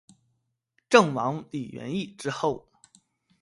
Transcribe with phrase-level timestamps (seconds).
[0.89, 2.67] 郑王李元懿之后。